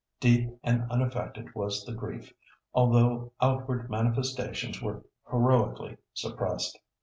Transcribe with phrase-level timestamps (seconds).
[0.19, 2.33] Deep and unaffected was the grief,
[2.73, 6.79] although outward manifestations were heroically suppressed.